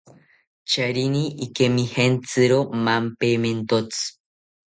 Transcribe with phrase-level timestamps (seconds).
[0.71, 4.05] Charini ikemijantziro mampamentotzi